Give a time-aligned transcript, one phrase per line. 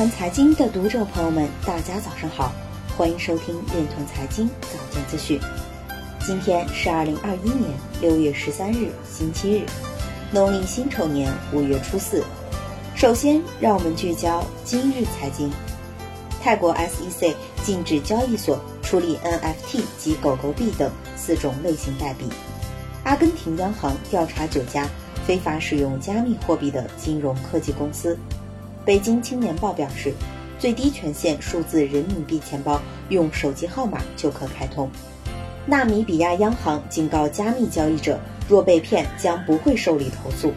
[0.00, 2.50] 团财经的读者朋友们，大家早上好，
[2.96, 5.38] 欢迎收听链团财经早间资讯。
[6.20, 9.66] 今天是二零二一年六月十三日，星期日，
[10.32, 12.24] 农历辛丑年五月初四。
[12.96, 15.52] 首先，让我们聚焦今日财经。
[16.42, 22.24] 泰国 SEC 禁止交易所处理 NFT 及狗狗币等四种类型代币。
[23.04, 24.88] 阿根廷央行调查九家
[25.26, 28.18] 非法使用加密货币的金融科技公司。
[28.84, 30.12] 北京青年报表示，
[30.58, 34.90] 最低权限数字人民币钱包用手机号码就可开通。
[35.66, 38.18] 纳米比亚央行警告加密交易者，
[38.48, 40.52] 若被骗将不会受理投诉。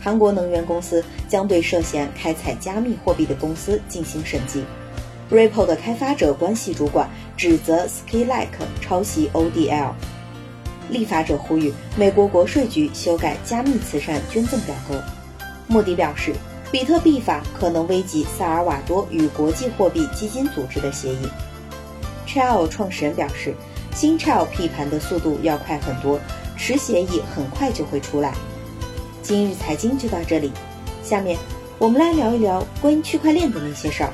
[0.00, 4.64] 韩国能源公司将对涉嫌开采加密货币的公司进行审计。
[5.30, 8.46] Ripple 的开发者关系主管指责 Skylake
[8.80, 9.92] 抄袭 ODL。
[10.90, 15.02] 立法者呼吁美国国税局修改加密慈善捐赠表格。
[15.66, 16.32] 莫迪表示，
[16.70, 21.28] 比特币法可能危及萨尔瓦多与国际货币基金组织的协议。
[22.26, 23.54] Chael 创始人表示，
[23.94, 26.20] 新 Chael 批盘的速度要快很多，
[26.58, 28.34] 持协议很快就会出来。
[29.22, 30.52] 今日财经就到这里，
[31.02, 31.38] 下面
[31.78, 34.12] 我们来聊一聊关于区块链的那些事儿。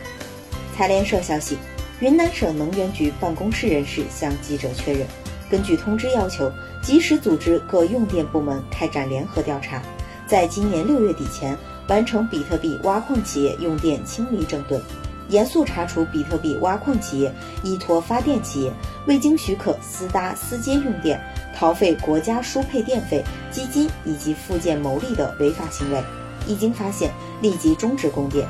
[0.76, 1.58] 财联社消息，
[1.98, 5.04] 云南省能源局办公室人士向记者确认。
[5.50, 6.50] 根据通知要求，
[6.82, 9.82] 及时组织各用电部门开展联合调查，
[10.26, 11.56] 在今年六月底前
[11.88, 14.80] 完成比特币挖矿企业用电清理整顿，
[15.28, 17.32] 严肃查处比特币挖矿企业
[17.62, 18.72] 依托发电企业
[19.06, 21.20] 未经许可私搭私接用电、
[21.54, 26.02] 逃费国家输配电费、基金以及附件牟利的违法行为。
[26.46, 28.46] 一经发现，立即终止供电，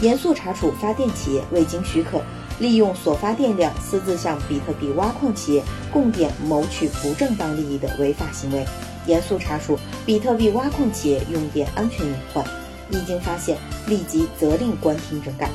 [0.00, 2.20] 严肃查处发电企业未经许可。
[2.58, 8.66] 利用所发电量私自向比特币挖矿企业供电，谋取不正当利益的违法行为，
[9.06, 12.44] 严肃查处比特币挖矿企业用电安全隐患，
[12.90, 15.50] 一经发现，立即责令关停整改。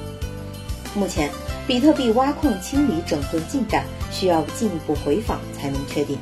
[0.95, 1.29] 目前，
[1.65, 6.17] 比特币挖矿清理整顿进展需要进一步回访才能确定。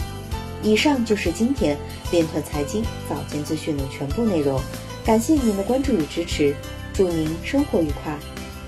[0.63, 1.77] 以上就是今天
[2.11, 4.61] 链团财经早间资讯的全部内容，
[5.03, 6.55] 感谢您的关注与支持，
[6.93, 8.17] 祝您生活愉快，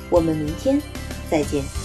[0.10, 0.82] 我们明天
[1.30, 1.83] 再见。